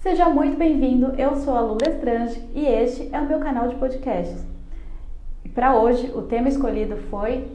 Seja 0.00 0.28
muito 0.28 0.56
bem-vindo, 0.56 1.12
eu 1.18 1.34
sou 1.34 1.56
a 1.56 1.60
Lula 1.60 1.88
Estrange 1.88 2.40
e 2.54 2.64
este 2.64 3.12
é 3.12 3.20
o 3.20 3.26
meu 3.26 3.40
canal 3.40 3.66
de 3.66 3.74
podcasts. 3.74 4.46
Para 5.52 5.74
hoje, 5.74 6.12
o 6.14 6.22
tema 6.22 6.48
escolhido 6.48 6.96
foi 7.10 7.50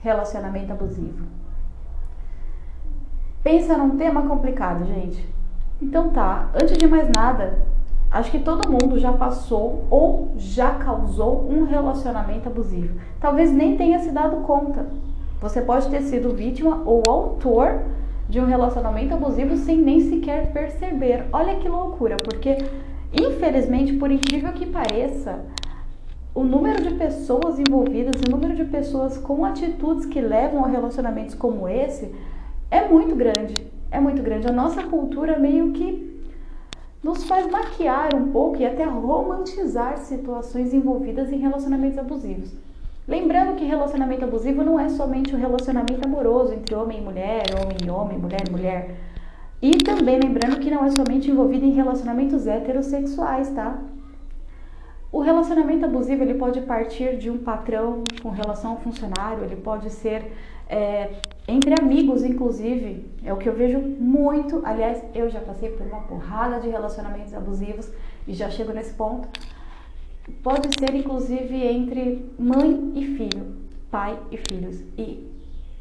relacionamento 0.00 0.72
abusivo. 0.72 1.26
Pensa 3.42 3.76
num 3.76 3.98
tema 3.98 4.22
complicado, 4.22 4.86
gente. 4.86 5.28
Então 5.80 6.08
tá, 6.08 6.48
antes 6.54 6.78
de 6.78 6.86
mais 6.88 7.06
nada, 7.14 7.66
acho 8.10 8.30
que 8.30 8.38
todo 8.38 8.70
mundo 8.70 8.98
já 8.98 9.12
passou 9.12 9.84
ou 9.90 10.32
já 10.38 10.70
causou 10.70 11.50
um 11.50 11.64
relacionamento 11.64 12.48
abusivo. 12.48 12.98
Talvez 13.20 13.52
nem 13.52 13.76
tenha 13.76 13.98
se 13.98 14.10
dado 14.10 14.38
conta. 14.38 14.86
Você 15.38 15.60
pode 15.60 15.90
ter 15.90 16.00
sido 16.00 16.34
vítima 16.34 16.82
ou 16.86 17.02
autor 17.06 17.78
de 18.28 18.40
um 18.40 18.44
relacionamento 18.44 19.14
abusivo 19.14 19.56
sem 19.56 19.78
nem 19.78 20.00
sequer 20.00 20.52
perceber. 20.52 21.26
Olha 21.32 21.56
que 21.56 21.68
loucura, 21.68 22.16
porque 22.16 22.58
infelizmente, 23.12 23.94
por 23.94 24.10
incrível 24.10 24.52
que 24.52 24.66
pareça, 24.66 25.44
o 26.34 26.44
número 26.44 26.82
de 26.82 26.94
pessoas 26.94 27.58
envolvidas, 27.58 28.20
o 28.26 28.30
número 28.30 28.54
de 28.54 28.64
pessoas 28.64 29.16
com 29.18 29.44
atitudes 29.44 30.06
que 30.06 30.20
levam 30.20 30.64
a 30.64 30.68
relacionamentos 30.68 31.34
como 31.34 31.68
esse 31.68 32.14
é 32.70 32.86
muito 32.86 33.16
grande. 33.16 33.54
É 33.90 33.98
muito 33.98 34.22
grande. 34.22 34.46
A 34.46 34.52
nossa 34.52 34.82
cultura 34.84 35.38
meio 35.38 35.72
que 35.72 36.22
nos 37.02 37.24
faz 37.24 37.50
maquiar 37.50 38.14
um 38.14 38.30
pouco 38.30 38.58
e 38.58 38.66
até 38.66 38.84
romantizar 38.84 39.96
situações 39.98 40.74
envolvidas 40.74 41.32
em 41.32 41.38
relacionamentos 41.38 41.98
abusivos. 41.98 42.52
Lembrando 43.08 43.56
que 43.56 43.64
relacionamento 43.64 44.22
abusivo 44.22 44.62
não 44.62 44.78
é 44.78 44.86
somente 44.90 45.32
o 45.32 45.38
um 45.38 45.40
relacionamento 45.40 46.06
amoroso 46.06 46.52
entre 46.52 46.74
homem 46.74 46.98
e 46.98 47.00
mulher, 47.00 47.44
homem 47.54 47.78
e 47.82 47.88
homem, 47.88 48.18
mulher 48.18 48.42
e 48.46 48.50
mulher. 48.50 48.96
E 49.62 49.78
também 49.78 50.20
lembrando 50.20 50.60
que 50.60 50.70
não 50.70 50.84
é 50.84 50.90
somente 50.90 51.30
envolvido 51.30 51.64
em 51.64 51.72
relacionamentos 51.72 52.46
heterossexuais, 52.46 53.48
tá? 53.52 53.82
O 55.10 55.20
relacionamento 55.20 55.86
abusivo 55.86 56.22
ele 56.22 56.34
pode 56.34 56.60
partir 56.60 57.16
de 57.16 57.30
um 57.30 57.38
patrão 57.38 58.04
com 58.22 58.28
relação 58.28 58.72
ao 58.72 58.76
funcionário, 58.80 59.42
ele 59.42 59.56
pode 59.56 59.88
ser 59.88 60.30
é, 60.68 61.12
entre 61.48 61.80
amigos, 61.80 62.22
inclusive. 62.22 63.10
É 63.24 63.32
o 63.32 63.38
que 63.38 63.48
eu 63.48 63.54
vejo 63.54 63.80
muito. 63.80 64.60
Aliás, 64.66 65.02
eu 65.14 65.30
já 65.30 65.40
passei 65.40 65.70
por 65.70 65.86
uma 65.86 66.02
porrada 66.02 66.60
de 66.60 66.68
relacionamentos 66.68 67.32
abusivos 67.32 67.90
e 68.26 68.34
já 68.34 68.50
chego 68.50 68.70
nesse 68.70 68.92
ponto 68.92 69.26
pode 70.42 70.68
ser 70.78 70.94
inclusive 70.94 71.56
entre 71.56 72.30
mãe 72.38 72.92
e 72.94 73.16
filho, 73.16 73.56
pai 73.90 74.18
e 74.30 74.36
filhos. 74.36 74.80
E 74.96 75.30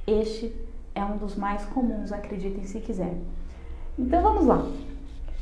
este 0.06 0.54
é 0.96 1.04
um 1.04 1.18
dos 1.18 1.36
mais 1.36 1.66
comuns, 1.66 2.12
acreditem 2.12 2.64
se 2.64 2.80
quiser. 2.80 3.16
Então 3.98 4.22
vamos 4.22 4.46
lá. 4.46 4.66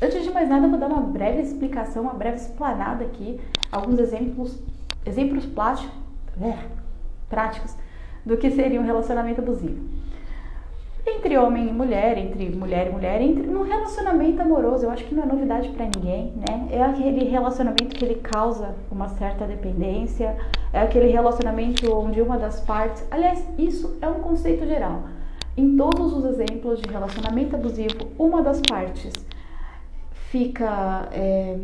Antes 0.02 0.24
de 0.24 0.32
mais 0.32 0.50
nada, 0.50 0.66
eu 0.66 0.70
vou 0.70 0.80
dar 0.80 0.88
uma 0.88 1.02
breve 1.02 1.42
explicação, 1.42 2.04
uma 2.04 2.14
breve 2.14 2.38
explanada 2.38 3.06
aqui, 3.06 3.40
alguns 3.72 4.00
exemplos, 4.00 4.60
exemplos 5.06 5.46
é, 6.42 6.68
práticos 7.30 7.76
do 8.26 8.38
que 8.38 8.52
seria 8.52 8.82
um 8.82 8.86
relacionamento 8.86 9.42
abusivo 9.42 10.05
entre 11.06 11.38
homem 11.38 11.68
e 11.68 11.72
mulher, 11.72 12.18
entre 12.18 12.50
mulher 12.50 12.88
e 12.88 12.92
mulher, 12.92 13.22
entre 13.22 13.46
num 13.46 13.62
relacionamento 13.62 14.42
amoroso, 14.42 14.86
eu 14.86 14.90
acho 14.90 15.04
que 15.06 15.14
não 15.14 15.24
é 15.24 15.26
novidade 15.28 15.70
para 15.70 15.86
ninguém, 15.86 16.34
né? 16.36 16.68
É 16.72 16.82
aquele 16.82 17.26
relacionamento 17.26 17.96
que 17.96 18.04
ele 18.04 18.16
causa 18.16 18.76
uma 18.92 19.08
certa 19.10 19.46
dependência, 19.46 20.36
é 20.74 20.82
aquele 20.82 21.08
relacionamento 21.08 21.94
onde 21.96 22.22
uma 22.22 22.38
das 22.38 22.60
partes, 22.62 23.06
aliás, 23.12 23.46
isso 23.58 23.98
é 24.02 24.08
um 24.08 24.20
conceito 24.20 24.66
geral. 24.66 25.04
Em 25.56 25.78
todos 25.78 26.12
os 26.12 26.26
exemplos 26.26 26.82
de 26.82 26.90
relacionamento 26.90 27.56
abusivo, 27.56 28.12
uma 28.18 28.42
das 28.42 28.60
partes 28.68 29.14
fica 30.12 31.08
é, 31.14 31.58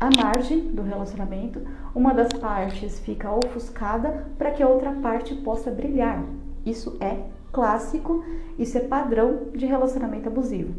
à 0.00 0.10
margem 0.20 0.60
do 0.72 0.82
relacionamento, 0.82 1.62
uma 1.94 2.12
das 2.12 2.32
partes 2.32 2.98
fica 2.98 3.30
ofuscada 3.30 4.26
para 4.36 4.50
que 4.50 4.62
a 4.62 4.68
outra 4.68 4.92
parte 4.92 5.34
possa 5.36 5.70
brilhar. 5.70 6.22
Isso 6.66 6.98
é 7.00 7.37
clássico, 7.52 8.24
isso 8.58 8.76
é 8.78 8.80
padrão 8.80 9.48
de 9.54 9.66
relacionamento 9.66 10.28
abusivo. 10.28 10.74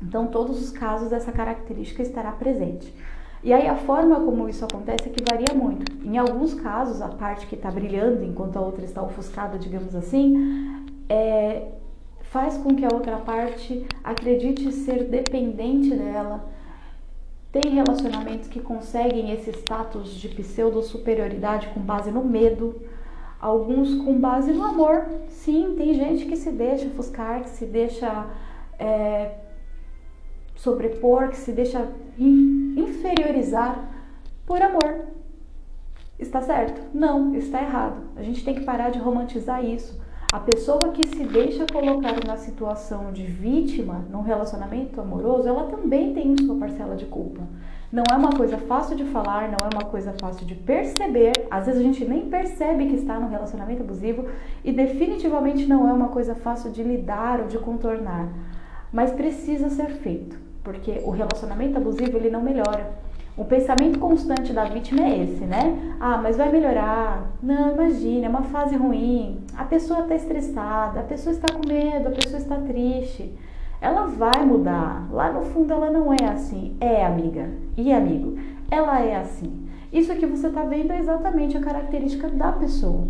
Então, 0.00 0.28
todos 0.28 0.62
os 0.62 0.70
casos 0.70 1.12
essa 1.12 1.32
característica 1.32 2.02
estará 2.02 2.32
presente. 2.32 2.94
E 3.42 3.52
aí 3.52 3.68
a 3.68 3.76
forma 3.76 4.16
como 4.20 4.48
isso 4.48 4.64
acontece 4.64 5.08
é 5.08 5.12
que 5.12 5.24
varia 5.28 5.54
muito. 5.54 5.92
Em 6.04 6.18
alguns 6.18 6.54
casos, 6.54 7.00
a 7.00 7.08
parte 7.08 7.46
que 7.46 7.54
está 7.54 7.70
brilhando 7.70 8.24
enquanto 8.24 8.56
a 8.56 8.60
outra 8.60 8.84
está 8.84 9.02
ofuscada, 9.02 9.58
digamos 9.58 9.94
assim, 9.94 10.84
é, 11.08 11.68
faz 12.22 12.56
com 12.58 12.74
que 12.74 12.84
a 12.84 12.88
outra 12.92 13.16
parte 13.18 13.86
acredite 14.02 14.72
ser 14.72 15.04
dependente 15.04 15.94
dela. 15.94 16.44
Tem 17.52 17.72
relacionamentos 17.72 18.48
que 18.48 18.60
conseguem 18.60 19.32
esse 19.32 19.50
status 19.50 20.10
de 20.10 20.28
pseudo 20.28 20.82
superioridade 20.82 21.68
com 21.68 21.80
base 21.80 22.10
no 22.10 22.24
medo 22.24 22.76
alguns 23.40 23.94
com 23.94 24.18
base 24.18 24.52
no 24.52 24.64
amor. 24.64 25.06
Sim, 25.28 25.74
tem 25.76 25.94
gente 25.94 26.26
que 26.26 26.36
se 26.36 26.50
deixa 26.50 26.86
ofuscar, 26.86 27.42
que 27.42 27.50
se 27.50 27.66
deixa 27.66 28.26
é, 28.78 29.34
sobrepor, 30.54 31.28
que 31.28 31.36
se 31.36 31.52
deixa 31.52 31.88
inferiorizar 32.18 33.88
por 34.44 34.60
amor. 34.60 35.06
Está 36.18 36.42
certo? 36.42 36.80
Não, 36.92 37.34
está 37.34 37.62
errado. 37.62 38.02
A 38.16 38.22
gente 38.22 38.44
tem 38.44 38.54
que 38.54 38.64
parar 38.64 38.90
de 38.90 38.98
romantizar 38.98 39.64
isso. 39.64 40.00
A 40.32 40.40
pessoa 40.40 40.90
que 40.92 41.06
se 41.06 41.24
deixa 41.24 41.64
colocar 41.72 42.26
na 42.26 42.36
situação 42.36 43.12
de 43.12 43.24
vítima 43.24 44.04
num 44.10 44.20
relacionamento 44.20 45.00
amoroso, 45.00 45.48
ela 45.48 45.70
também 45.70 46.12
tem 46.12 46.36
sua 46.36 46.56
parcela 46.56 46.96
de 46.96 47.06
culpa. 47.06 47.42
Não 47.90 48.04
é 48.10 48.14
uma 48.14 48.32
coisa 48.32 48.58
fácil 48.58 48.94
de 48.96 49.04
falar, 49.04 49.48
não 49.48 49.56
é 49.66 49.70
uma 49.72 49.90
coisa 49.90 50.12
fácil 50.20 50.46
de 50.46 50.54
perceber. 50.54 51.32
Às 51.50 51.64
vezes 51.64 51.80
a 51.80 51.82
gente 51.82 52.04
nem 52.04 52.28
percebe 52.28 52.86
que 52.86 52.96
está 52.96 53.18
no 53.18 53.30
relacionamento 53.30 53.82
abusivo 53.82 54.26
e 54.62 54.70
definitivamente 54.70 55.64
não 55.66 55.88
é 55.88 55.92
uma 55.92 56.08
coisa 56.08 56.34
fácil 56.34 56.70
de 56.70 56.82
lidar 56.82 57.40
ou 57.40 57.46
de 57.46 57.56
contornar. 57.58 58.28
Mas 58.92 59.10
precisa 59.12 59.70
ser 59.70 59.86
feito, 59.86 60.36
porque 60.62 61.00
o 61.02 61.10
relacionamento 61.10 61.78
abusivo 61.78 62.18
ele 62.18 62.28
não 62.28 62.42
melhora. 62.42 62.92
O 63.38 63.44
pensamento 63.44 63.98
constante 63.98 64.52
da 64.52 64.64
vítima 64.64 65.06
é 65.06 65.22
esse, 65.22 65.44
né? 65.44 65.96
Ah, 65.98 66.18
mas 66.18 66.36
vai 66.36 66.52
melhorar. 66.52 67.30
Não, 67.42 67.72
imagina, 67.72 68.26
é 68.26 68.28
uma 68.28 68.42
fase 68.42 68.76
ruim. 68.76 69.40
A 69.56 69.64
pessoa 69.64 70.00
está 70.00 70.14
estressada, 70.14 71.00
a 71.00 71.04
pessoa 71.04 71.32
está 71.32 71.54
com 71.54 71.66
medo, 71.66 72.08
a 72.08 72.10
pessoa 72.10 72.36
está 72.36 72.56
triste. 72.56 73.32
Ela 73.80 74.06
vai 74.06 74.44
mudar. 74.44 75.08
Lá 75.10 75.32
no 75.32 75.42
fundo 75.42 75.72
ela 75.72 75.90
não 75.90 76.12
é 76.12 76.24
assim. 76.24 76.76
É, 76.80 77.04
amiga 77.04 77.50
e 77.76 77.92
amigo. 77.92 78.38
Ela 78.70 79.00
é 79.00 79.16
assim. 79.16 79.68
Isso 79.92 80.14
que 80.16 80.26
você 80.26 80.48
está 80.48 80.64
vendo 80.64 80.92
é 80.92 80.98
exatamente 80.98 81.56
a 81.56 81.60
característica 81.60 82.28
da 82.28 82.52
pessoa. 82.52 83.08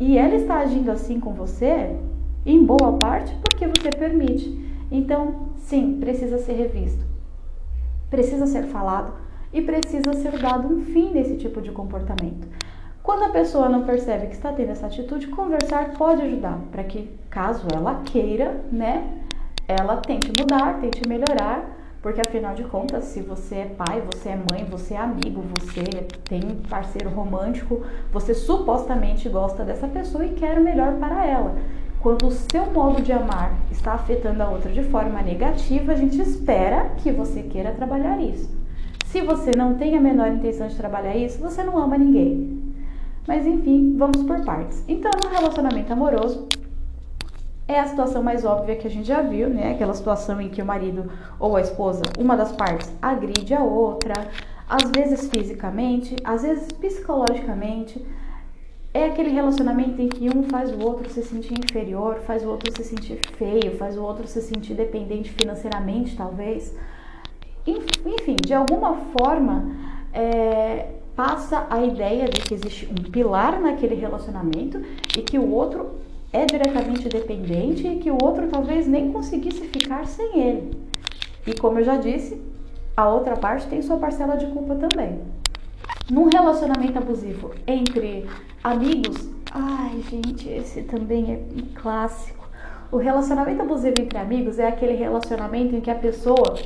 E 0.00 0.16
ela 0.16 0.34
está 0.34 0.58
agindo 0.58 0.90
assim 0.90 1.20
com 1.20 1.32
você, 1.32 1.96
em 2.44 2.64
boa 2.64 2.94
parte, 2.98 3.34
porque 3.42 3.66
você 3.66 3.90
permite. 3.90 4.62
Então, 4.90 5.50
sim, 5.56 5.98
precisa 6.00 6.38
ser 6.38 6.54
revisto. 6.54 7.04
Precisa 8.10 8.46
ser 8.46 8.64
falado 8.64 9.12
e 9.52 9.62
precisa 9.62 10.12
ser 10.14 10.38
dado 10.38 10.68
um 10.68 10.80
fim 10.80 11.12
nesse 11.12 11.36
tipo 11.36 11.60
de 11.60 11.70
comportamento. 11.70 12.48
Quando 13.02 13.24
a 13.24 13.28
pessoa 13.28 13.68
não 13.68 13.84
percebe 13.84 14.28
que 14.28 14.34
está 14.34 14.52
tendo 14.52 14.70
essa 14.70 14.86
atitude, 14.86 15.26
conversar 15.28 15.92
pode 15.92 16.22
ajudar 16.22 16.58
para 16.72 16.82
que, 16.84 17.10
caso 17.28 17.66
ela 17.72 18.00
queira, 18.02 18.64
né, 18.72 19.23
ela 19.66 19.96
tente 19.96 20.28
mudar, 20.38 20.78
tente 20.80 21.08
melhorar, 21.08 21.74
porque 22.02 22.20
afinal 22.20 22.54
de 22.54 22.64
contas, 22.64 23.04
se 23.04 23.22
você 23.22 23.54
é 23.56 23.64
pai, 23.64 24.02
você 24.02 24.28
é 24.28 24.36
mãe, 24.36 24.64
você 24.70 24.92
é 24.92 24.98
amigo, 24.98 25.42
você 25.58 25.82
tem 26.28 26.44
um 26.44 26.56
parceiro 26.68 27.08
romântico, 27.08 27.82
você 28.12 28.34
supostamente 28.34 29.28
gosta 29.28 29.64
dessa 29.64 29.88
pessoa 29.88 30.24
e 30.26 30.34
quer 30.34 30.58
o 30.58 30.62
melhor 30.62 30.94
para 30.96 31.24
ela. 31.24 31.56
Quando 32.00 32.26
o 32.26 32.30
seu 32.30 32.66
modo 32.66 33.00
de 33.00 33.10
amar 33.10 33.54
está 33.70 33.94
afetando 33.94 34.42
a 34.42 34.50
outra 34.50 34.70
de 34.70 34.82
forma 34.82 35.22
negativa, 35.22 35.92
a 35.92 35.96
gente 35.96 36.20
espera 36.20 36.90
que 36.98 37.10
você 37.10 37.42
queira 37.42 37.72
trabalhar 37.72 38.20
isso. 38.20 38.50
Se 39.06 39.22
você 39.22 39.52
não 39.56 39.76
tem 39.76 39.96
a 39.96 40.00
menor 40.02 40.28
intenção 40.28 40.66
de 40.66 40.76
trabalhar 40.76 41.16
isso, 41.16 41.40
você 41.40 41.62
não 41.62 41.78
ama 41.78 41.96
ninguém. 41.96 42.74
Mas 43.26 43.46
enfim, 43.46 43.94
vamos 43.96 44.22
por 44.24 44.44
partes. 44.44 44.84
Então, 44.86 45.10
no 45.24 45.30
relacionamento 45.30 45.90
amoroso, 45.90 46.46
é 47.66 47.80
a 47.80 47.86
situação 47.86 48.22
mais 48.22 48.44
óbvia 48.44 48.76
que 48.76 48.86
a 48.86 48.90
gente 48.90 49.06
já 49.06 49.22
viu, 49.22 49.48
né? 49.48 49.72
Aquela 49.72 49.94
situação 49.94 50.40
em 50.40 50.48
que 50.48 50.60
o 50.60 50.66
marido 50.66 51.10
ou 51.38 51.56
a 51.56 51.60
esposa, 51.60 52.02
uma 52.18 52.36
das 52.36 52.52
partes, 52.52 52.92
agride 53.00 53.54
a 53.54 53.62
outra, 53.62 54.14
às 54.68 54.90
vezes 54.90 55.28
fisicamente, 55.28 56.16
às 56.24 56.42
vezes 56.42 56.70
psicologicamente. 56.72 58.04
É 58.92 59.06
aquele 59.06 59.30
relacionamento 59.30 60.00
em 60.00 60.08
que 60.08 60.28
um 60.28 60.44
faz 60.44 60.70
o 60.70 60.78
outro 60.78 61.10
se 61.10 61.22
sentir 61.22 61.54
inferior, 61.54 62.20
faz 62.26 62.44
o 62.44 62.48
outro 62.48 62.70
se 62.70 62.84
sentir 62.84 63.18
feio, 63.36 63.76
faz 63.76 63.96
o 63.96 64.02
outro 64.02 64.28
se 64.28 64.40
sentir 64.40 64.74
dependente 64.74 65.32
financeiramente, 65.32 66.16
talvez. 66.16 66.76
Enfim, 67.66 68.36
de 68.36 68.54
alguma 68.54 68.94
forma, 69.18 69.74
é, 70.12 70.90
passa 71.16 71.66
a 71.70 71.82
ideia 71.82 72.28
de 72.28 72.40
que 72.42 72.54
existe 72.54 72.88
um 72.88 73.10
pilar 73.10 73.60
naquele 73.60 73.94
relacionamento 73.94 74.80
e 75.16 75.22
que 75.22 75.38
o 75.38 75.50
outro 75.50 75.98
é 76.34 76.44
diretamente 76.44 77.08
dependente 77.08 77.86
e 77.86 78.00
que 78.00 78.10
o 78.10 78.18
outro 78.20 78.48
talvez 78.48 78.88
nem 78.88 79.12
conseguisse 79.12 79.68
ficar 79.68 80.04
sem 80.04 80.40
ele. 80.40 80.76
E 81.46 81.54
como 81.54 81.78
eu 81.78 81.84
já 81.84 81.96
disse, 81.96 82.42
a 82.96 83.08
outra 83.08 83.36
parte 83.36 83.68
tem 83.68 83.80
sua 83.80 83.98
parcela 83.98 84.36
de 84.36 84.46
culpa 84.48 84.74
também. 84.74 85.20
Num 86.10 86.28
relacionamento 86.28 86.98
abusivo 86.98 87.52
entre 87.68 88.26
amigos, 88.64 89.30
ai 89.52 90.02
gente, 90.10 90.48
esse 90.48 90.82
também 90.82 91.32
é 91.32 91.40
um 91.56 91.80
clássico. 91.80 92.44
O 92.90 92.96
relacionamento 92.96 93.62
abusivo 93.62 93.94
entre 94.00 94.18
amigos 94.18 94.58
é 94.58 94.66
aquele 94.66 94.94
relacionamento 94.94 95.76
em 95.76 95.80
que 95.80 95.90
a 95.90 95.94
pessoa 95.94 96.56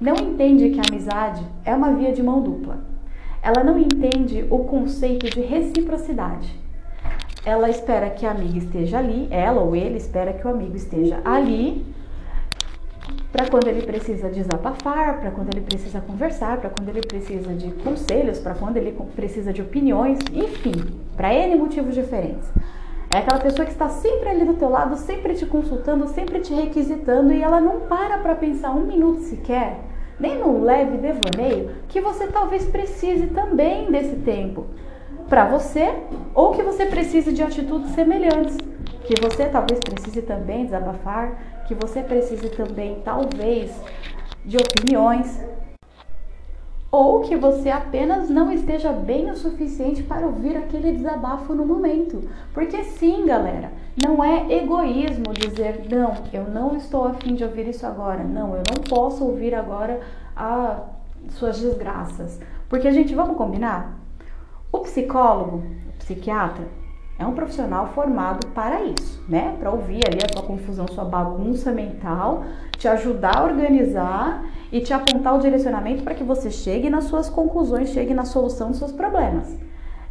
não 0.00 0.14
entende 0.14 0.70
que 0.70 0.80
a 0.80 0.88
amizade 0.90 1.44
é 1.66 1.74
uma 1.74 1.92
via 1.92 2.12
de 2.12 2.22
mão 2.22 2.40
dupla. 2.40 2.82
Ela 3.42 3.62
não 3.62 3.78
entende 3.78 4.46
o 4.48 4.60
conceito 4.60 5.28
de 5.28 5.42
reciprocidade. 5.42 6.67
Ela 7.48 7.70
espera 7.70 8.10
que 8.10 8.26
a 8.26 8.30
amiga 8.30 8.58
esteja 8.58 8.98
ali, 8.98 9.26
ela 9.30 9.62
ou 9.62 9.74
ele 9.74 9.96
espera 9.96 10.34
que 10.34 10.46
o 10.46 10.50
amigo 10.50 10.76
esteja 10.76 11.18
ali 11.24 11.82
para 13.32 13.48
quando 13.48 13.68
ele 13.68 13.80
precisa 13.86 14.28
desabafar, 14.28 15.18
para 15.18 15.30
quando 15.30 15.48
ele 15.54 15.62
precisa 15.62 15.98
conversar, 15.98 16.58
para 16.58 16.68
quando 16.68 16.90
ele 16.90 17.00
precisa 17.00 17.54
de 17.54 17.70
conselhos, 17.82 18.38
para 18.38 18.54
quando 18.54 18.76
ele 18.76 18.94
precisa 19.16 19.50
de 19.50 19.62
opiniões, 19.62 20.18
enfim, 20.30 20.74
para 21.16 21.32
N 21.32 21.56
motivos 21.56 21.94
diferentes. 21.94 22.46
É 23.10 23.16
aquela 23.16 23.40
pessoa 23.40 23.64
que 23.64 23.72
está 23.72 23.88
sempre 23.88 24.28
ali 24.28 24.44
do 24.44 24.52
teu 24.52 24.68
lado, 24.68 24.94
sempre 24.96 25.32
te 25.32 25.46
consultando, 25.46 26.06
sempre 26.08 26.40
te 26.40 26.52
requisitando 26.52 27.32
e 27.32 27.42
ela 27.42 27.62
não 27.62 27.80
para 27.80 28.18
para 28.18 28.34
pensar 28.34 28.72
um 28.72 28.84
minuto 28.84 29.22
sequer, 29.22 29.78
nem 30.20 30.38
num 30.38 30.62
leve 30.62 30.98
devaneio, 30.98 31.70
que 31.88 31.98
você 31.98 32.26
talvez 32.26 32.66
precise 32.66 33.28
também 33.28 33.90
desse 33.90 34.16
tempo 34.16 34.66
para 35.28 35.44
você 35.44 35.94
ou 36.34 36.52
que 36.52 36.62
você 36.62 36.86
precise 36.86 37.32
de 37.32 37.42
atitudes 37.42 37.90
semelhantes, 37.92 38.56
que 39.04 39.20
você 39.20 39.46
talvez 39.46 39.78
precise 39.80 40.22
também 40.22 40.64
desabafar, 40.64 41.64
que 41.66 41.74
você 41.74 42.02
precise 42.02 42.48
também, 42.50 43.02
talvez, 43.04 43.70
de 44.44 44.56
opiniões, 44.56 45.38
ou 46.90 47.20
que 47.20 47.36
você 47.36 47.68
apenas 47.68 48.30
não 48.30 48.50
esteja 48.50 48.90
bem 48.90 49.30
o 49.30 49.36
suficiente 49.36 50.02
para 50.02 50.26
ouvir 50.26 50.56
aquele 50.56 50.92
desabafo 50.92 51.54
no 51.54 51.66
momento. 51.66 52.26
Porque 52.54 52.82
sim, 52.84 53.26
galera, 53.26 53.70
não 54.02 54.24
é 54.24 54.50
egoísmo 54.50 55.34
dizer 55.34 55.86
não, 55.90 56.14
eu 56.32 56.44
não 56.44 56.76
estou 56.76 57.04
afim 57.04 57.34
de 57.34 57.44
ouvir 57.44 57.68
isso 57.68 57.86
agora, 57.86 58.24
não, 58.24 58.54
eu 58.54 58.62
não 58.74 58.82
posso 58.88 59.24
ouvir 59.24 59.54
agora 59.54 60.00
as 60.34 60.80
suas 61.34 61.60
desgraças. 61.60 62.40
Porque, 62.70 62.90
gente, 62.90 63.14
vamos 63.14 63.36
combinar? 63.36 63.97
O 64.70 64.80
psicólogo, 64.80 65.64
o 65.88 65.98
psiquiatra, 65.98 66.68
é 67.18 67.26
um 67.26 67.34
profissional 67.34 67.86
formado 67.88 68.46
para 68.48 68.82
isso, 68.82 69.24
né? 69.28 69.56
Para 69.58 69.70
ouvir 69.70 70.02
ali 70.06 70.18
a 70.22 70.32
sua 70.32 70.46
confusão, 70.46 70.86
sua 70.88 71.04
bagunça 71.04 71.72
mental, 71.72 72.44
te 72.76 72.86
ajudar 72.86 73.38
a 73.38 73.44
organizar 73.44 74.44
e 74.70 74.80
te 74.80 74.92
apontar 74.92 75.34
o 75.34 75.40
direcionamento 75.40 76.04
para 76.04 76.14
que 76.14 76.22
você 76.22 76.50
chegue 76.50 76.90
nas 76.90 77.04
suas 77.04 77.28
conclusões, 77.30 77.88
chegue 77.88 78.12
na 78.12 78.24
solução 78.24 78.68
dos 78.68 78.78
seus 78.78 78.92
problemas. 78.92 79.56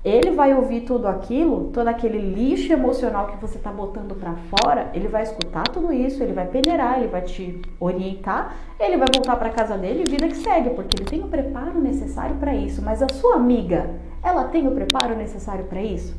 Ele 0.08 0.32
vai 0.32 0.54
ouvir 0.54 0.82
tudo 0.82 1.06
aquilo, 1.06 1.70
todo 1.74 1.90
aquele 1.90 2.18
lixo 2.18 2.72
emocional 2.72 3.28
que 3.28 3.36
você 3.42 3.58
está 3.58 3.70
botando 3.70 4.16
para 4.16 4.36
fora, 4.36 4.90
ele 4.94 5.10
vai 5.10 5.24
escutar 5.24 5.64
tudo 5.64 5.92
isso, 5.92 6.24
ele 6.24 6.32
vai 6.32 6.48
peneirar, 6.48 6.98
ele 6.98 7.10
vai 7.10 7.24
te 7.24 7.62
orientar, 7.78 8.56
ele 8.80 8.96
vai 8.96 9.08
voltar 9.14 9.36
para 9.36 9.50
casa 9.50 9.78
dele 9.78 10.06
e 10.08 10.10
vida 10.10 10.30
que 10.30 10.38
segue, 10.38 10.70
porque 10.70 10.96
ele 10.96 11.10
tem 11.10 11.22
o 11.22 11.28
preparo 11.28 11.82
necessário 11.82 12.38
para 12.38 12.56
isso. 12.56 12.82
Mas 12.82 13.02
a 13.02 13.10
sua 13.10 13.36
amiga, 13.36 13.90
ela 14.24 14.46
tem 14.46 14.66
o 14.66 14.72
preparo 14.72 15.14
necessário 15.14 15.66
para 15.66 15.82
isso? 15.82 16.16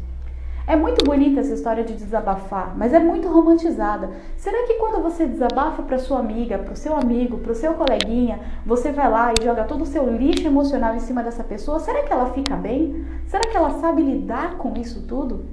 É 0.69 0.77
muito 0.77 1.03
bonita 1.03 1.41
essa 1.41 1.55
história 1.55 1.83
de 1.83 1.95
desabafar, 1.95 2.77
mas 2.77 2.93
é 2.93 2.99
muito 2.99 3.27
romantizada. 3.27 4.11
Será 4.37 4.67
que 4.67 4.75
quando 4.75 5.03
você 5.03 5.27
desabafa 5.27 5.83
para 5.83 5.99
sua 5.99 6.19
amiga, 6.19 6.59
para 6.59 6.75
o 6.75 6.77
seu 6.77 6.95
amigo, 6.95 7.39
para 7.39 7.53
o 7.53 7.55
seu 7.55 7.73
coleguinha, 7.73 8.39
você 8.67 8.93
vai 8.93 9.11
lá 9.11 9.33
e 9.33 9.43
joga 9.43 9.65
todo 9.65 9.81
o 9.81 9.87
seu 9.87 10.07
lixo 10.07 10.47
emocional 10.47 10.95
em 10.95 11.01
cima 11.01 11.23
dessa 11.23 11.43
pessoa? 11.43 11.81
Será 11.81 12.03
que 12.03 12.13
ela 12.13 12.27
fica 12.35 12.55
bem? 12.55 13.03
Será 13.25 13.49
que 13.49 13.57
ela 13.57 13.81
sabe 13.81 14.03
lidar 14.03 14.59
com 14.59 14.75
isso 14.79 15.07
tudo? 15.07 15.47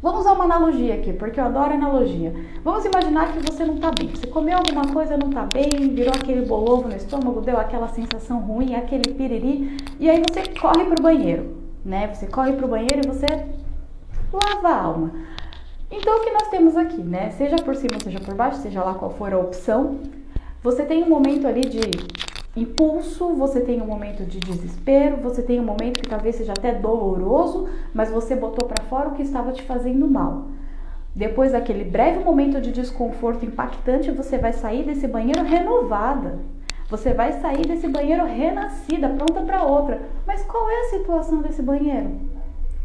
Vamos 0.00 0.20
usar 0.20 0.32
uma 0.32 0.44
analogia 0.44 0.94
aqui, 0.94 1.12
porque 1.12 1.38
eu 1.38 1.44
adoro 1.44 1.74
analogia. 1.74 2.34
Vamos 2.64 2.82
imaginar 2.86 3.30
que 3.30 3.40
você 3.40 3.62
não 3.62 3.74
está 3.74 3.90
bem. 3.90 4.08
Você 4.08 4.26
comeu 4.26 4.56
alguma 4.56 4.90
coisa, 4.90 5.18
não 5.18 5.28
está 5.28 5.46
bem, 5.52 5.94
virou 5.94 6.14
aquele 6.14 6.46
bolovo 6.46 6.88
no 6.88 6.96
estômago, 6.96 7.42
deu 7.42 7.58
aquela 7.58 7.88
sensação 7.88 8.38
ruim, 8.40 8.74
aquele 8.74 9.12
piriri, 9.12 9.76
e 10.00 10.08
aí 10.08 10.22
você 10.26 10.48
corre 10.58 10.86
para 10.86 10.98
o 10.98 11.02
banheiro, 11.02 11.58
né? 11.84 12.08
Você 12.14 12.26
corre 12.26 12.54
para 12.54 12.64
o 12.64 12.68
banheiro 12.70 13.02
e 13.04 13.06
você 13.06 13.26
lava 14.34 14.68
a 14.68 14.82
alma. 14.82 15.12
Então, 15.90 16.16
o 16.16 16.20
que 16.24 16.30
nós 16.30 16.48
temos 16.48 16.76
aqui, 16.76 17.00
né? 17.00 17.30
Seja 17.30 17.56
por 17.56 17.74
cima, 17.76 17.98
seja 18.02 18.20
por 18.20 18.34
baixo, 18.34 18.58
seja 18.58 18.82
lá 18.82 18.94
qual 18.94 19.10
for 19.12 19.32
a 19.32 19.38
opção, 19.38 20.00
você 20.62 20.84
tem 20.84 21.02
um 21.02 21.08
momento 21.08 21.46
ali 21.46 21.60
de 21.60 21.80
impulso, 22.56 23.34
você 23.34 23.60
tem 23.60 23.82
um 23.82 23.86
momento 23.86 24.24
de 24.24 24.38
desespero, 24.40 25.16
você 25.18 25.42
tem 25.42 25.60
um 25.60 25.64
momento 25.64 26.00
que 26.00 26.08
talvez 26.08 26.36
seja 26.36 26.52
até 26.52 26.72
doloroso, 26.72 27.68
mas 27.92 28.10
você 28.10 28.34
botou 28.34 28.66
para 28.66 28.84
fora 28.84 29.08
o 29.08 29.12
que 29.12 29.22
estava 29.22 29.52
te 29.52 29.62
fazendo 29.62 30.08
mal. 30.08 30.46
Depois 31.14 31.52
daquele 31.52 31.84
breve 31.84 32.24
momento 32.24 32.60
de 32.60 32.72
desconforto 32.72 33.44
impactante, 33.44 34.10
você 34.10 34.36
vai 34.36 34.52
sair 34.52 34.84
desse 34.84 35.06
banheiro 35.06 35.44
renovada. 35.44 36.40
Você 36.88 37.14
vai 37.14 37.32
sair 37.40 37.66
desse 37.66 37.88
banheiro 37.88 38.24
renascida, 38.24 39.08
pronta 39.08 39.40
para 39.42 39.62
outra. 39.64 40.02
Mas 40.26 40.42
qual 40.42 40.68
é 40.68 40.80
a 40.80 40.90
situação 40.90 41.40
desse 41.40 41.62
banheiro? 41.62 42.33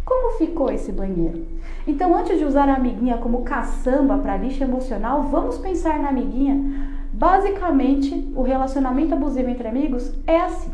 Como 0.06 0.38
ficou 0.38 0.72
esse 0.72 0.92
banheiro? 0.92 1.46
Então, 1.88 2.16
antes 2.16 2.38
de 2.38 2.46
usar 2.46 2.68
a 2.70 2.76
amiguinha 2.76 3.18
como 3.18 3.44
caçamba 3.44 4.18
para 4.18 4.38
lixo 4.38 4.64
emocional, 4.64 5.24
vamos 5.24 5.58
pensar 5.58 6.00
na 6.00 6.10
amiguinha. 6.10 6.98
Basicamente, 7.12 8.32
o 8.36 8.42
relacionamento 8.42 9.14
abusivo 9.14 9.50
entre 9.50 9.68
amigos 9.68 10.14
é 10.26 10.40
assim. 10.40 10.72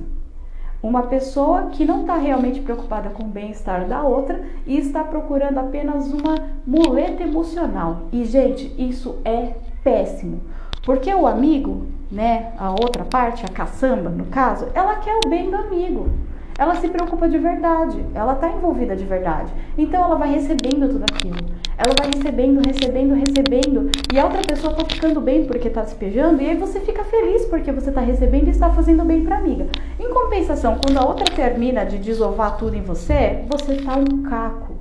Uma 0.81 1.03
pessoa 1.03 1.69
que 1.71 1.85
não 1.85 2.01
está 2.01 2.15
realmente 2.15 2.61
preocupada 2.61 3.09
com 3.09 3.23
o 3.23 3.27
bem-estar 3.27 3.87
da 3.87 4.03
outra 4.03 4.43
e 4.67 4.77
está 4.77 5.03
procurando 5.03 5.57
apenas 5.57 6.11
uma 6.11 6.35
muleta 6.65 7.23
emocional. 7.23 8.03
E, 8.11 8.23
gente, 8.23 8.73
isso 8.77 9.17
é 9.25 9.53
péssimo. 9.83 10.41
Porque 10.83 11.11
o 11.11 11.25
amigo, 11.25 11.87
né, 12.11 12.53
a 12.59 12.69
outra 12.69 13.03
parte, 13.03 13.43
a 13.43 13.49
caçamba 13.49 14.09
no 14.09 14.25
caso, 14.25 14.67
ela 14.75 14.97
quer 14.97 15.17
o 15.25 15.29
bem 15.29 15.49
do 15.49 15.55
amigo 15.55 16.09
ela 16.57 16.75
se 16.75 16.87
preocupa 16.87 17.27
de 17.27 17.37
verdade, 17.37 18.05
ela 18.13 18.33
está 18.33 18.49
envolvida 18.49 18.95
de 18.95 19.03
verdade. 19.03 19.53
Então 19.77 20.01
ela 20.01 20.15
vai 20.15 20.31
recebendo 20.31 20.87
tudo 20.87 21.03
aquilo. 21.03 21.35
Ela 21.77 21.93
vai 21.99 22.09
recebendo, 22.15 22.65
recebendo, 22.65 23.13
recebendo. 23.13 23.91
E 24.13 24.17
a 24.17 24.23
outra 24.23 24.41
pessoa 24.41 24.71
está 24.71 24.85
ficando 24.85 25.19
bem 25.19 25.45
porque 25.45 25.67
está 25.67 25.81
despejando. 25.81 26.41
E 26.41 26.49
aí 26.49 26.55
você 26.55 26.79
fica 26.79 27.03
feliz 27.03 27.43
porque 27.45 27.73
você 27.73 27.89
está 27.89 27.99
recebendo 27.99 28.47
e 28.47 28.51
está 28.51 28.69
fazendo 28.69 29.03
bem 29.03 29.25
para 29.25 29.35
a 29.35 29.39
amiga. 29.39 29.67
Em 29.99 30.09
compensação, 30.13 30.79
quando 30.81 30.97
a 30.97 31.05
outra 31.05 31.25
termina 31.25 31.85
de 31.85 31.97
desovar 31.97 32.55
tudo 32.55 32.75
em 32.75 32.81
você, 32.81 33.43
você 33.49 33.73
está 33.73 33.97
um 33.97 34.23
caco. 34.23 34.75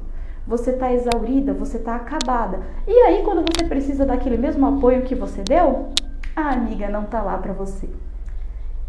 Você 0.46 0.70
está 0.70 0.92
exaurida, 0.92 1.52
você 1.54 1.78
está 1.78 1.96
acabada. 1.96 2.60
E 2.87 2.92
aí, 2.92 3.22
quando 3.25 3.42
você 3.42 3.66
precisa 3.66 4.06
daquele 4.06 4.37
mesmo 4.37 4.64
apoio 4.66 5.02
que 5.02 5.14
você 5.14 5.42
deu, 5.42 5.88
a 6.37 6.50
amiga 6.50 6.88
não 6.88 7.02
está 7.02 7.20
lá 7.20 7.38
para 7.38 7.52
você. 7.52 7.88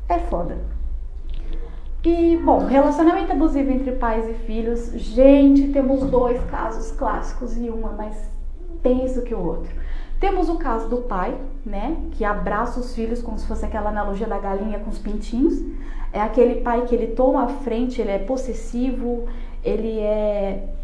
É 0.07 0.19
foda. 0.19 0.74
E, 2.05 2.37
bom, 2.37 2.59
relacionamento 2.59 3.31
abusivo 3.31 3.71
entre 3.71 3.93
pais 3.93 4.29
e 4.29 4.33
filhos. 4.45 4.91
Gente, 4.93 5.69
temos 5.69 6.03
dois 6.03 6.39
casos 6.51 6.91
clássicos 6.91 7.57
e 7.57 7.67
um 7.71 7.89
é 7.89 7.93
mais 7.95 8.29
tenso 8.83 9.23
que 9.23 9.33
o 9.33 9.43
outro. 9.43 9.73
Temos 10.19 10.47
o 10.47 10.57
caso 10.57 10.87
do 10.87 10.97
pai, 10.97 11.35
né, 11.65 11.97
que 12.11 12.23
abraça 12.23 12.79
os 12.79 12.93
filhos 12.93 13.23
como 13.23 13.39
se 13.39 13.47
fosse 13.47 13.65
aquela 13.65 13.89
analogia 13.89 14.27
da 14.27 14.37
galinha 14.37 14.77
com 14.77 14.91
os 14.91 14.99
pintinhos. 14.99 15.59
É 16.13 16.21
aquele 16.21 16.61
pai 16.61 16.85
que 16.85 16.93
ele 16.93 17.07
toma 17.07 17.45
a 17.45 17.47
frente, 17.47 17.99
ele 17.99 18.11
é 18.11 18.19
possessivo, 18.19 19.25
ele 19.63 19.99
é. 19.99 20.75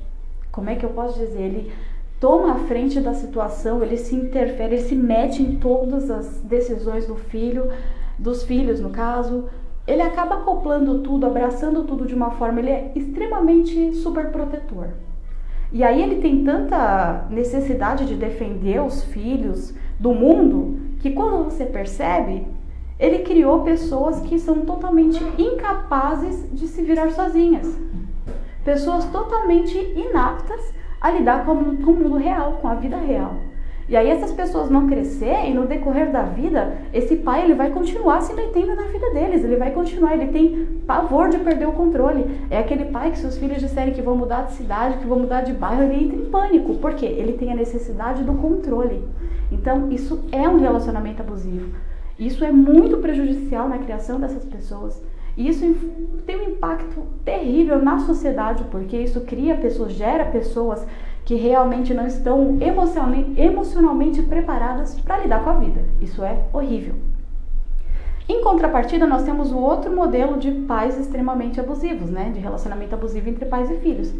Como 0.51 0.71
é 0.71 0.75
que 0.75 0.83
eu 0.83 0.89
posso 0.89 1.19
dizer? 1.19 1.39
Ele 1.39 1.71
toma 2.19 2.53
a 2.53 2.59
frente 2.67 2.99
da 2.99 3.13
situação, 3.13 3.83
ele 3.83 3.97
se 3.97 4.15
interfere, 4.15 4.73
ele 4.73 4.83
se 4.83 4.95
mete 4.95 5.43
em 5.43 5.57
todas 5.57 6.09
as 6.09 6.41
decisões 6.41 7.05
do 7.05 7.15
filho, 7.15 7.71
dos 8.17 8.41
filhos 8.43 8.79
no 8.79 8.89
caso, 8.89 9.47
ele 9.87 10.01
acaba 10.01 10.35
acoplando 10.35 10.99
tudo, 10.99 11.25
abraçando 11.25 11.83
tudo 11.83 12.05
de 12.05 12.13
uma 12.13 12.31
forma, 12.31 12.59
ele 12.59 12.69
é 12.69 12.91
extremamente 12.95 13.93
super 13.95 14.31
protetor. 14.31 14.89
E 15.71 15.83
aí 15.83 16.01
ele 16.01 16.21
tem 16.21 16.43
tanta 16.43 17.27
necessidade 17.29 18.05
de 18.05 18.15
defender 18.15 18.81
os 18.81 19.03
filhos 19.05 19.73
do 19.99 20.13
mundo 20.13 20.77
que 20.99 21.11
quando 21.11 21.45
você 21.45 21.65
percebe, 21.65 22.45
ele 22.99 23.19
criou 23.19 23.63
pessoas 23.63 24.19
que 24.21 24.37
são 24.37 24.61
totalmente 24.61 25.23
incapazes 25.37 26.47
de 26.51 26.67
se 26.67 26.83
virar 26.83 27.11
sozinhas. 27.11 27.75
Pessoas 28.63 29.05
totalmente 29.05 29.75
inaptas 29.95 30.73
a 30.99 31.09
lidar 31.09 31.45
com, 31.45 31.53
o 31.53 31.55
mundo 31.55 32.17
real, 32.17 32.59
com 32.61 32.67
a 32.67 32.75
vida 32.75 32.97
real. 32.97 33.33
E 33.91 33.97
aí 33.97 34.09
essas 34.09 34.31
pessoas 34.31 34.69
não 34.69 34.87
crescer 34.87 35.49
e 35.49 35.53
no 35.53 35.67
decorrer 35.67 36.13
da 36.13 36.21
vida, 36.21 36.77
esse 36.93 37.17
pai 37.17 37.43
ele 37.43 37.55
vai 37.55 37.71
continuar 37.71 38.21
se 38.21 38.33
metendo 38.33 38.73
na 38.73 38.83
vida 38.83 39.11
deles, 39.13 39.43
ele 39.43 39.57
vai 39.57 39.71
continuar, 39.71 40.13
ele 40.13 40.31
tem 40.31 40.81
pavor 40.87 41.27
de 41.27 41.37
perder 41.39 41.67
o 41.67 41.73
controle. 41.73 42.23
É 42.49 42.57
aquele 42.57 42.85
pai 42.85 43.11
que 43.11 43.17
seus 43.17 43.37
filhos 43.37 43.59
disserem 43.59 43.93
que 43.93 44.01
vão 44.01 44.15
mudar 44.15 44.43
de 44.43 44.53
cidade, 44.53 44.99
que 44.99 45.05
vão 45.05 45.19
mudar 45.19 45.41
de 45.41 45.51
bairro, 45.51 45.83
ele 45.83 46.05
entra 46.05 46.15
em 46.15 46.29
pânico, 46.29 46.75
porque 46.75 47.05
ele 47.05 47.33
tem 47.33 47.51
a 47.51 47.55
necessidade 47.55 48.23
do 48.23 48.33
controle. 48.35 49.05
Então, 49.51 49.91
isso 49.91 50.23
é 50.31 50.47
um 50.47 50.57
relacionamento 50.57 51.21
abusivo. 51.21 51.75
Isso 52.17 52.45
é 52.45 52.51
muito 52.51 52.97
prejudicial 52.99 53.67
na 53.67 53.77
criação 53.77 54.21
dessas 54.21 54.45
pessoas. 54.45 55.03
E 55.35 55.49
isso 55.49 55.65
tem 56.25 56.37
um 56.37 56.49
impacto 56.51 57.03
terrível 57.25 57.83
na 57.83 57.99
sociedade, 57.99 58.63
porque 58.71 58.97
isso 58.97 59.19
cria 59.21 59.55
pessoas, 59.55 59.91
gera 59.91 60.25
pessoas 60.25 60.85
que 61.25 61.35
realmente 61.35 61.93
não 61.93 62.07
estão 62.07 62.57
emocionalmente 63.37 64.21
preparadas 64.23 64.99
para 64.99 65.19
lidar 65.19 65.43
com 65.43 65.49
a 65.49 65.53
vida. 65.53 65.83
Isso 65.99 66.23
é 66.23 66.45
horrível. 66.51 66.95
Em 68.27 68.41
contrapartida, 68.43 69.05
nós 69.05 69.23
temos 69.23 69.51
o 69.51 69.57
outro 69.57 69.93
modelo 69.93 70.37
de 70.37 70.51
pais 70.51 70.97
extremamente 70.97 71.59
abusivos, 71.59 72.09
né? 72.09 72.31
De 72.33 72.39
relacionamento 72.39 72.95
abusivo 72.95 73.29
entre 73.29 73.45
pais 73.45 73.69
e 73.69 73.75
filhos. 73.75 74.13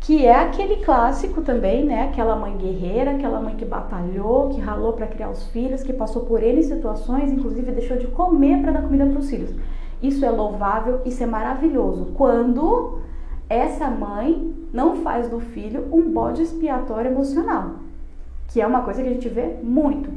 Que 0.00 0.26
é 0.26 0.34
aquele 0.34 0.84
clássico 0.84 1.42
também, 1.42 1.84
né? 1.84 2.04
Aquela 2.04 2.34
mãe 2.34 2.56
guerreira, 2.56 3.12
aquela 3.12 3.40
mãe 3.40 3.54
que 3.54 3.64
batalhou, 3.64 4.48
que 4.48 4.60
ralou 4.60 4.94
para 4.94 5.06
criar 5.06 5.30
os 5.30 5.46
filhos, 5.48 5.82
que 5.82 5.92
passou 5.92 6.22
por 6.22 6.42
N 6.42 6.60
situações, 6.62 7.30
inclusive 7.30 7.70
deixou 7.70 7.96
de 7.96 8.08
comer 8.08 8.60
para 8.62 8.72
dar 8.72 8.82
comida 8.82 9.06
para 9.06 9.20
os 9.20 9.30
filhos. 9.30 9.54
Isso 10.02 10.24
é 10.24 10.30
louvável, 10.30 11.00
isso 11.04 11.22
é 11.22 11.26
maravilhoso. 11.26 12.06
Quando 12.14 12.98
essa 13.52 13.88
mãe 13.88 14.54
não 14.72 14.96
faz 14.96 15.28
do 15.28 15.40
filho 15.40 15.86
um 15.92 16.10
bode 16.10 16.42
expiatório 16.42 17.10
emocional, 17.10 17.76
que 18.48 18.60
é 18.60 18.66
uma 18.66 18.82
coisa 18.82 19.02
que 19.02 19.08
a 19.08 19.12
gente 19.12 19.28
vê 19.28 19.56
muito. 19.62 20.10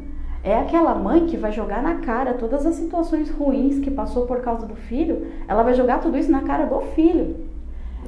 É 0.44 0.60
aquela 0.60 0.94
mãe 0.94 1.26
que 1.26 1.36
vai 1.36 1.52
jogar 1.52 1.82
na 1.82 1.96
cara 1.96 2.36
todas 2.36 2.66
as 2.66 2.76
situações 2.76 3.30
ruins 3.32 3.80
que 3.80 3.90
passou 3.90 4.26
por 4.26 4.42
causa 4.42 4.66
do 4.66 4.76
filho, 4.76 5.28
ela 5.48 5.64
vai 5.64 5.74
jogar 5.74 6.00
tudo 6.00 6.18
isso 6.18 6.32
na 6.32 6.42
cara 6.42 6.66
do 6.66 6.80
filho. 6.94 7.36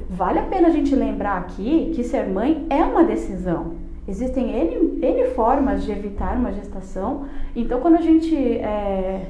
Vale 0.08 0.38
a 0.38 0.44
pena 0.44 0.68
a 0.68 0.70
gente 0.70 0.94
lembrar 0.94 1.38
aqui 1.38 1.92
que 1.94 2.04
ser 2.04 2.28
mãe 2.28 2.64
é 2.70 2.82
uma 2.84 3.02
decisão. 3.02 3.74
Existem 4.06 4.50
N, 4.50 4.98
N 5.02 5.24
formas 5.34 5.84
de 5.84 5.90
evitar 5.90 6.36
uma 6.36 6.52
gestação. 6.52 7.24
Então, 7.54 7.80
quando 7.80 7.96
a 7.96 8.00
gente 8.00 8.34
é, 8.36 9.26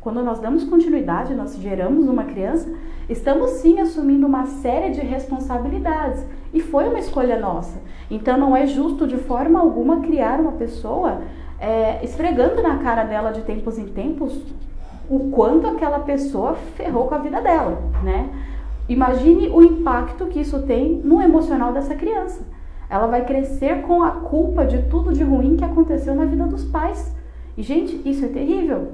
quando 0.00 0.22
nós 0.22 0.40
damos 0.40 0.64
continuidade, 0.64 1.34
nós 1.34 1.56
geramos 1.56 2.08
uma 2.08 2.24
criança, 2.24 2.72
estamos 3.10 3.50
sim 3.52 3.80
assumindo 3.80 4.26
uma 4.26 4.46
série 4.46 4.90
de 4.90 5.00
responsabilidades 5.00 6.24
e 6.54 6.60
foi 6.60 6.88
uma 6.88 6.98
escolha 6.98 7.38
nossa. 7.38 7.78
Então 8.10 8.38
não 8.38 8.56
é 8.56 8.66
justo 8.66 9.06
de 9.06 9.16
forma 9.16 9.60
alguma 9.60 10.00
criar 10.00 10.40
uma 10.40 10.52
pessoa 10.52 11.20
é, 11.58 12.02
esfregando 12.04 12.62
na 12.62 12.78
cara 12.78 13.04
dela 13.04 13.32
de 13.32 13.42
tempos 13.42 13.78
em 13.78 13.86
tempos 13.86 14.40
o 15.08 15.30
quanto 15.30 15.66
aquela 15.66 15.98
pessoa 15.98 16.54
ferrou 16.76 17.08
com 17.08 17.14
a 17.16 17.18
vida 17.18 17.40
dela, 17.40 17.82
né? 18.02 18.30
Imagine 18.88 19.48
o 19.48 19.62
impacto 19.62 20.26
que 20.26 20.40
isso 20.40 20.62
tem 20.62 21.00
no 21.04 21.20
emocional 21.20 21.72
dessa 21.72 21.94
criança. 21.94 22.44
Ela 22.88 23.06
vai 23.06 23.24
crescer 23.24 23.82
com 23.82 24.02
a 24.02 24.10
culpa 24.10 24.64
de 24.64 24.82
tudo 24.82 25.12
de 25.12 25.22
ruim 25.22 25.56
que 25.56 25.64
aconteceu 25.64 26.14
na 26.14 26.24
vida 26.24 26.44
dos 26.44 26.64
pais. 26.64 27.14
E, 27.56 27.62
gente, 27.62 28.00
isso 28.04 28.24
é 28.24 28.28
terrível. 28.28 28.92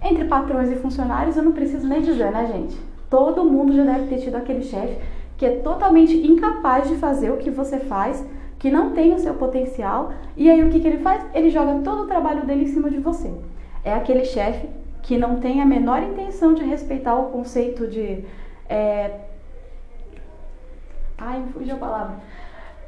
Entre 0.00 0.24
patrões 0.26 0.70
e 0.70 0.76
funcionários, 0.76 1.36
eu 1.36 1.42
não 1.42 1.52
preciso 1.52 1.88
nem 1.88 2.02
dizer, 2.02 2.30
né, 2.30 2.46
gente? 2.52 2.93
Todo 3.08 3.44
mundo 3.44 3.72
já 3.74 3.84
deve 3.84 4.06
ter 4.06 4.22
tido 4.22 4.36
aquele 4.36 4.62
chefe 4.62 4.98
que 5.36 5.46
é 5.46 5.56
totalmente 5.56 6.16
incapaz 6.16 6.88
de 6.88 6.96
fazer 6.96 7.30
o 7.30 7.36
que 7.36 7.50
você 7.50 7.78
faz, 7.78 8.24
que 8.58 8.70
não 8.70 8.92
tem 8.92 9.12
o 9.14 9.18
seu 9.18 9.34
potencial, 9.34 10.12
e 10.36 10.50
aí 10.50 10.62
o 10.62 10.70
que, 10.70 10.80
que 10.80 10.86
ele 10.86 10.98
faz? 10.98 11.24
Ele 11.34 11.50
joga 11.50 11.80
todo 11.82 12.04
o 12.04 12.06
trabalho 12.06 12.46
dele 12.46 12.64
em 12.64 12.68
cima 12.68 12.88
de 12.88 12.98
você. 12.98 13.30
É 13.84 13.92
aquele 13.92 14.24
chefe 14.24 14.68
que 15.02 15.18
não 15.18 15.36
tem 15.36 15.60
a 15.60 15.66
menor 15.66 16.02
intenção 16.02 16.54
de 16.54 16.64
respeitar 16.64 17.14
o 17.16 17.30
conceito 17.30 17.86
de. 17.86 18.24
É... 18.68 19.10
Ai, 21.18 21.40
me 21.40 21.52
fugiu 21.52 21.74
a 21.74 21.78
palavra. 21.78 22.16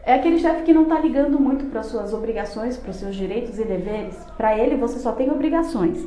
É 0.03 0.15
aquele 0.15 0.39
chefe 0.39 0.63
que 0.63 0.73
não 0.73 0.85
está 0.85 1.01
ligando 1.01 1.39
muito 1.39 1.67
para 1.67 1.83
suas 1.83 2.15
obrigações, 2.15 2.77
para 2.77 2.91
os 2.91 2.97
seus 2.97 3.15
direitos 3.15 3.59
e 3.59 3.65
deveres. 3.65 4.17
Para 4.37 4.57
ele, 4.57 4.77
você 4.77 4.99
só 4.99 5.13
tem 5.13 5.31
obrigações 5.31 6.07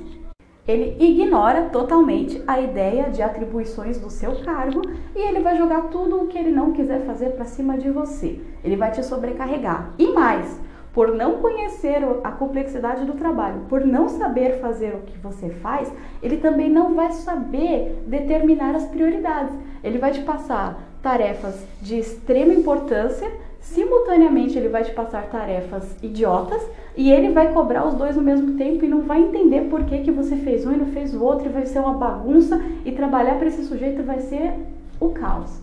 ele 0.69 0.95
ignora 0.99 1.63
totalmente 1.63 2.43
a 2.45 2.61
ideia 2.61 3.09
de 3.09 3.23
atribuições 3.23 3.97
do 3.97 4.07
seu 4.07 4.35
cargo 4.43 4.83
e 5.15 5.19
ele 5.19 5.39
vai 5.39 5.57
jogar 5.57 5.89
tudo 5.89 6.21
o 6.21 6.27
que 6.27 6.37
ele 6.37 6.51
não 6.51 6.73
quiser 6.73 7.05
fazer 7.07 7.31
para 7.31 7.45
cima 7.45 7.75
de 7.75 7.89
você. 7.89 8.39
Ele 8.63 8.75
vai 8.75 8.91
te 8.91 9.03
sobrecarregar. 9.03 9.91
E 9.97 10.11
mais, 10.11 10.61
por 10.93 11.15
não 11.15 11.39
conhecer 11.39 12.03
a 12.23 12.31
complexidade 12.31 13.03
do 13.03 13.13
trabalho, 13.13 13.61
por 13.67 13.83
não 13.83 14.07
saber 14.07 14.59
fazer 14.59 14.93
o 14.93 15.01
que 15.01 15.17
você 15.17 15.49
faz, 15.49 15.91
ele 16.21 16.37
também 16.37 16.69
não 16.69 16.93
vai 16.93 17.13
saber 17.13 18.03
determinar 18.05 18.75
as 18.75 18.85
prioridades. 18.85 19.55
Ele 19.83 19.97
vai 19.97 20.11
te 20.11 20.21
passar 20.21 20.88
tarefas 21.01 21.65
de 21.81 21.97
extrema 21.97 22.53
importância 22.53 23.29
simultaneamente 23.61 24.57
ele 24.57 24.69
vai 24.69 24.83
te 24.83 24.91
passar 24.91 25.27
tarefas 25.27 25.95
idiotas 26.01 26.61
e 26.95 27.11
ele 27.11 27.31
vai 27.31 27.53
cobrar 27.53 27.87
os 27.87 27.93
dois 27.93 28.17
ao 28.17 28.23
mesmo 28.23 28.57
tempo 28.57 28.83
e 28.83 28.87
não 28.87 29.01
vai 29.01 29.21
entender 29.21 29.69
por 29.69 29.83
que, 29.83 29.99
que 29.99 30.11
você 30.11 30.35
fez 30.37 30.65
um 30.65 30.73
e 30.73 30.77
não 30.77 30.87
fez 30.87 31.13
o 31.13 31.23
outro 31.23 31.47
e 31.47 31.51
vai 31.51 31.65
ser 31.65 31.79
uma 31.79 31.93
bagunça 31.93 32.59
e 32.83 32.91
trabalhar 32.91 33.37
para 33.37 33.47
esse 33.47 33.63
sujeito 33.65 34.03
vai 34.03 34.19
ser 34.19 34.53
o 34.99 35.09
caos. 35.09 35.61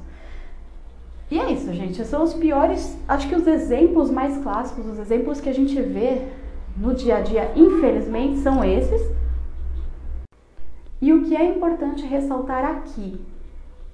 E 1.31 1.39
é 1.39 1.51
isso, 1.51 1.73
gente. 1.73 2.05
São 2.05 2.23
os 2.23 2.33
piores, 2.33 2.97
acho 3.09 3.29
que 3.29 3.35
os 3.35 3.47
exemplos 3.47 4.11
mais 4.11 4.39
clássicos, 4.39 4.87
os 4.87 4.99
exemplos 4.99 5.41
que 5.41 5.49
a 5.49 5.55
gente 5.55 5.81
vê 5.83 6.23
no 6.77 6.95
dia 6.95 7.17
a 7.17 7.21
dia, 7.21 7.51
infelizmente, 7.57 8.39
são 8.39 8.65
esses. 8.65 9.03
E 11.03 11.13
o 11.13 11.25
que 11.25 11.37
é 11.37 11.45
importante 11.45 12.07
ressaltar 12.07 12.65
aqui 12.65 13.21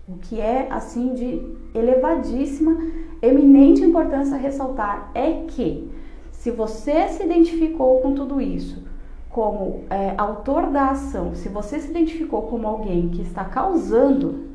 o 0.09 0.17
que 0.17 0.41
é 0.41 0.67
assim 0.71 1.15
de 1.15 1.41
elevadíssima, 1.75 2.77
eminente 3.21 3.83
importância 3.83 4.37
ressaltar 4.37 5.11
é 5.15 5.45
que 5.47 5.91
se 6.33 6.51
você 6.51 7.09
se 7.09 7.23
identificou 7.23 8.01
com 8.01 8.15
tudo 8.15 8.41
isso, 8.41 8.83
como 9.31 9.85
é, 9.89 10.15
autor 10.19 10.67
da 10.67 10.91
ação, 10.91 11.35
se 11.35 11.49
você 11.49 11.79
se 11.79 11.91
identificou 11.91 12.43
como 12.43 12.67
alguém 12.67 13.09
que 13.11 13.23
está 13.23 13.45
causando 13.45 14.51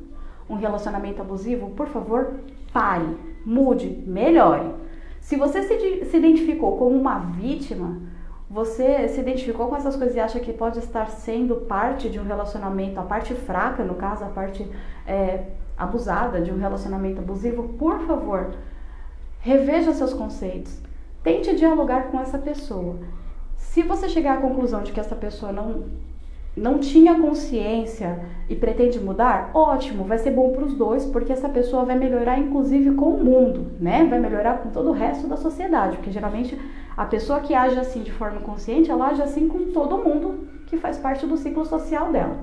um 0.49 0.55
relacionamento 0.55 1.21
abusivo, 1.21 1.71
por 1.71 1.87
favor, 1.87 2.35
pare, 2.71 3.17
mude, 3.45 4.03
melhore. 4.05 4.71
Se 5.21 5.35
você 5.35 5.63
se, 5.63 6.05
se 6.05 6.17
identificou 6.17 6.77
como 6.77 6.95
uma 6.95 7.19
vítima, 7.19 7.99
você 8.49 9.09
se 9.09 9.19
identificou 9.19 9.67
com 9.67 9.75
essas 9.75 9.95
coisas 9.95 10.15
e 10.15 10.19
acha 10.19 10.39
que 10.39 10.53
pode 10.53 10.79
estar 10.79 11.09
sendo 11.09 11.57
parte 11.57 12.09
de 12.09 12.19
um 12.19 12.23
relacionamento, 12.23 12.99
a 12.99 13.03
parte 13.03 13.33
fraca, 13.33 13.83
no 13.83 13.95
caso, 13.95 14.23
a 14.23 14.29
parte 14.29 14.65
é, 15.05 15.43
abusada 15.77 16.39
de 16.39 16.51
um 16.51 16.57
relacionamento 16.57 17.19
abusivo, 17.19 17.69
por 17.77 17.99
favor, 18.07 18.55
reveja 19.39 19.93
seus 19.93 20.13
conceitos. 20.13 20.81
Tente 21.21 21.55
dialogar 21.55 22.03
com 22.09 22.19
essa 22.19 22.37
pessoa. 22.37 22.97
Se 23.57 23.83
você 23.83 24.07
chegar 24.07 24.37
à 24.37 24.41
conclusão 24.41 24.81
de 24.81 24.93
que 24.93 24.99
essa 24.99 25.15
pessoa 25.15 25.51
não 25.51 26.07
não 26.55 26.79
tinha 26.79 27.13
consciência 27.21 28.19
e 28.49 28.55
pretende 28.55 28.99
mudar, 28.99 29.51
ótimo, 29.53 30.03
vai 30.03 30.17
ser 30.17 30.31
bom 30.31 30.51
para 30.53 30.65
os 30.65 30.73
dois, 30.73 31.05
porque 31.05 31.31
essa 31.31 31.47
pessoa 31.47 31.85
vai 31.85 31.95
melhorar 31.95 32.39
inclusive 32.39 32.95
com 32.95 33.11
o 33.11 33.23
mundo, 33.23 33.73
né? 33.79 34.03
Vai 34.05 34.19
melhorar 34.19 34.57
com 34.63 34.71
todo 34.71 34.89
o 34.89 34.93
resto 34.93 35.27
da 35.27 35.37
sociedade, 35.37 35.97
porque 35.97 36.11
geralmente 36.11 36.59
a 36.97 37.05
pessoa 37.05 37.39
que 37.39 37.53
age 37.53 37.79
assim 37.79 38.01
de 38.01 38.11
forma 38.11 38.41
consciente, 38.41 38.91
ela 38.91 39.09
age 39.09 39.21
assim 39.21 39.47
com 39.47 39.71
todo 39.71 39.99
mundo 39.99 40.47
que 40.65 40.75
faz 40.75 40.97
parte 40.97 41.25
do 41.25 41.37
ciclo 41.37 41.63
social 41.63 42.11
dela. 42.11 42.35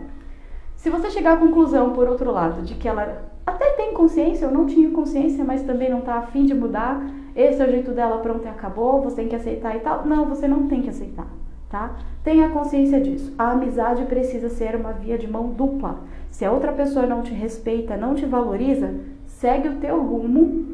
Se 0.77 0.89
você 0.89 1.11
chegar 1.11 1.35
à 1.35 1.37
conclusão, 1.37 1.93
por 1.93 2.09
outro 2.09 2.31
lado, 2.31 2.63
de 2.63 2.75
que 2.77 2.89
ela 2.89 3.25
até 3.45 3.71
tem 3.73 3.93
consciência, 3.93 4.47
eu 4.47 4.53
não 4.53 4.67
tinha 4.67 4.91
consciência, 4.91 5.45
mas 5.45 5.63
também 5.63 5.91
não 5.91 5.99
está 5.99 6.15
afim 6.15 6.47
de 6.47 6.55
mudar, 6.55 7.05
esse 7.35 7.61
é 7.61 7.67
o 7.67 7.71
jeito 7.71 7.91
dela, 7.91 8.19
pronto 8.19 8.47
acabou, 8.49 9.03
você 9.03 9.17
tem 9.17 9.29
que 9.29 9.37
aceitar 9.37 9.75
e 9.77 9.81
tal. 9.81 10.07
Não, 10.07 10.25
você 10.27 10.47
não 10.47 10.69
tem 10.69 10.83
que 10.83 10.91
aceitar 10.91 11.27
tá? 11.75 11.91
Tenha 12.23 12.49
consciência 12.51 13.01
disso. 13.01 13.35
A 13.37 13.51
amizade 13.51 14.05
precisa 14.05 14.49
ser 14.49 14.77
uma 14.77 14.93
via 14.93 15.19
de 15.19 15.27
mão 15.27 15.49
dupla. 15.49 15.99
Se 16.31 16.45
a 16.45 16.53
outra 16.53 16.73
pessoa 16.73 17.05
não 17.05 17.21
te 17.21 17.35
respeita, 17.35 17.97
não 17.97 18.15
te 18.15 18.25
valoriza, 18.25 18.95
segue 19.27 19.69
o 19.69 19.77
teu 19.81 20.01
rumo, 20.01 20.74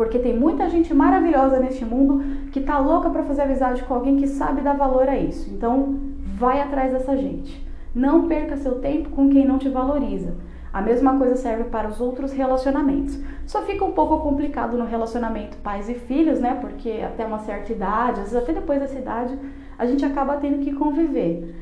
porque 0.00 0.18
tem 0.18 0.34
muita 0.34 0.66
gente 0.70 0.94
maravilhosa 0.94 1.60
neste 1.60 1.84
mundo 1.84 2.48
que 2.52 2.62
tá 2.62 2.78
louca 2.78 3.10
para 3.10 3.22
fazer 3.22 3.42
amizade 3.42 3.82
com 3.82 3.92
alguém 3.92 4.16
que 4.16 4.26
sabe 4.26 4.62
dar 4.62 4.72
valor 4.72 5.06
a 5.06 5.18
isso. 5.18 5.50
Então, 5.50 6.00
vai 6.38 6.58
atrás 6.58 6.90
dessa 6.90 7.14
gente. 7.18 7.62
Não 7.94 8.26
perca 8.26 8.56
seu 8.56 8.76
tempo 8.76 9.10
com 9.10 9.28
quem 9.28 9.46
não 9.46 9.58
te 9.58 9.68
valoriza. 9.68 10.36
A 10.72 10.80
mesma 10.80 11.18
coisa 11.18 11.36
serve 11.36 11.64
para 11.64 11.86
os 11.86 12.00
outros 12.00 12.32
relacionamentos. 12.32 13.18
Só 13.44 13.60
fica 13.60 13.84
um 13.84 13.92
pouco 13.92 14.20
complicado 14.20 14.74
no 14.78 14.86
relacionamento 14.86 15.58
pais 15.58 15.86
e 15.90 15.94
filhos, 15.94 16.40
né? 16.40 16.56
Porque 16.58 17.02
até 17.06 17.26
uma 17.26 17.40
certa 17.40 17.70
idade, 17.70 18.20
às 18.20 18.32
vezes 18.32 18.36
até 18.36 18.54
depois 18.54 18.80
dessa 18.80 18.98
idade, 18.98 19.38
a 19.76 19.84
gente 19.84 20.02
acaba 20.02 20.38
tendo 20.38 20.60
que 20.60 20.72
conviver. 20.72 21.54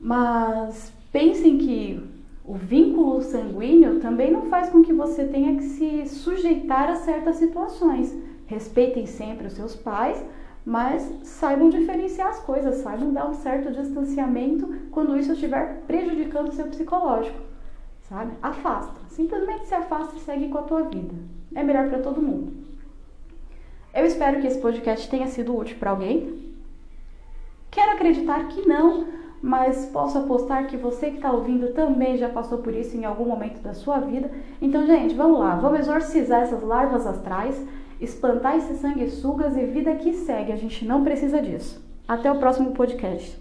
Mas 0.00 0.92
pensem 1.12 1.56
que 1.56 2.09
o 2.50 2.54
vínculo 2.54 3.20
sanguíneo 3.22 4.00
também 4.00 4.30
não 4.30 4.46
faz 4.46 4.68
com 4.70 4.82
que 4.82 4.92
você 4.92 5.24
tenha 5.24 5.56
que 5.56 5.64
se 5.64 6.06
sujeitar 6.06 6.90
a 6.90 6.96
certas 6.96 7.36
situações. 7.36 8.14
Respeitem 8.46 9.06
sempre 9.06 9.46
os 9.46 9.52
seus 9.52 9.76
pais, 9.76 10.22
mas 10.64 11.02
saibam 11.22 11.70
diferenciar 11.70 12.28
as 12.28 12.40
coisas, 12.40 12.76
saibam 12.76 13.12
dar 13.12 13.28
um 13.28 13.34
certo 13.34 13.72
distanciamento 13.72 14.68
quando 14.90 15.16
isso 15.16 15.32
estiver 15.32 15.82
prejudicando 15.86 16.48
o 16.48 16.52
seu 16.52 16.66
psicológico 16.66 17.50
sabe? 18.10 18.32
Afasta. 18.42 19.00
Simplesmente 19.08 19.66
se 19.66 19.74
afasta 19.74 20.16
e 20.16 20.20
segue 20.20 20.48
com 20.48 20.58
a 20.58 20.62
tua 20.62 20.82
vida. 20.82 21.14
É 21.54 21.62
melhor 21.62 21.88
para 21.88 22.00
todo 22.00 22.20
mundo. 22.20 22.52
Eu 23.94 24.04
espero 24.04 24.40
que 24.40 24.46
esse 24.46 24.60
podcast 24.60 25.08
tenha 25.08 25.28
sido 25.28 25.56
útil 25.56 25.76
para 25.78 25.90
alguém. 25.90 26.50
Quero 27.70 27.92
acreditar 27.92 28.48
que 28.48 28.66
não, 28.66 29.06
mas 29.42 29.86
posso 29.86 30.18
apostar 30.18 30.66
que 30.66 30.76
você 30.76 31.10
que 31.10 31.16
está 31.16 31.32
ouvindo 31.32 31.72
também 31.72 32.16
já 32.16 32.28
passou 32.28 32.58
por 32.58 32.74
isso 32.74 32.96
em 32.96 33.04
algum 33.04 33.24
momento 33.24 33.60
da 33.60 33.74
sua 33.74 33.98
vida. 33.98 34.30
Então, 34.60 34.86
gente, 34.86 35.14
vamos 35.14 35.38
lá, 35.38 35.56
vamos 35.56 35.80
exorcizar 35.80 36.42
essas 36.42 36.62
larvas 36.62 37.06
astrais, 37.06 37.62
espantar 38.00 38.56
esses 38.56 38.78
sanguessugas 38.78 39.56
e 39.56 39.64
vida 39.64 39.94
que 39.94 40.12
segue. 40.12 40.52
A 40.52 40.56
gente 40.56 40.84
não 40.84 41.04
precisa 41.04 41.40
disso. 41.40 41.82
Até 42.06 42.30
o 42.30 42.38
próximo 42.38 42.72
podcast. 42.72 43.38